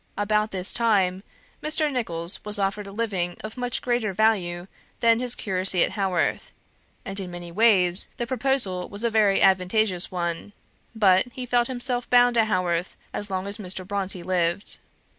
[0.17, 1.21] About this time,
[1.61, 1.91] Mr.
[1.91, 4.67] Nicholls was offered a living of much greater value
[4.99, 6.51] than his curacy at Haworth,
[7.05, 10.53] and in many ways the proposal was a very advantageous one;
[10.95, 13.85] but he felt himself bound to Haworth as long as Mr.
[13.85, 14.79] Brontë lived.